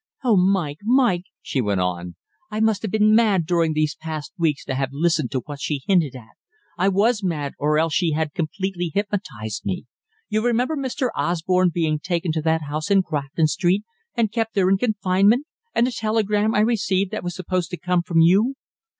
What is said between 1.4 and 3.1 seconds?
she went on, "I must have